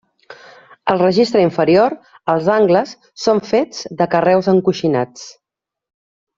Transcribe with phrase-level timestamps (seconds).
[0.93, 1.95] Al registre inferior
[2.35, 2.95] els angles
[3.27, 5.31] són fets de carreus encoixinats.